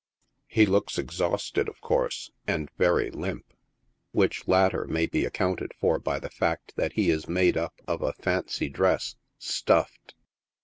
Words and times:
He 0.47 0.65
looks 0.65 0.97
ex 0.97 1.19
AN 1.19 1.25
ARION 1.25 1.29
BALL. 1.29 1.31
115 1.31 1.67
hausted, 1.67 1.69
of 1.69 1.81
course, 1.87 2.31
and 2.47 2.71
very 2.75 3.11
limp— 3.11 3.53
which 4.13 4.47
latter 4.47 4.87
may 4.87 5.07
he 5.11 5.25
accounted 5.25 5.73
for 5.79 5.99
by 5.99 6.17
the 6.19 6.31
fact 6.31 6.73
that 6.75 6.93
he 6.93 7.11
is 7.11 7.29
made 7.29 7.55
up 7.55 7.75
of 7.87 8.01
a 8.01 8.13
fancy 8.13 8.67
dress, 8.67 9.15
stuffed. 9.37 10.15